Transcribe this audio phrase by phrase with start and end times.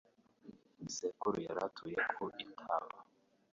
[0.95, 2.97] sekuru yari atuye ku Itaba: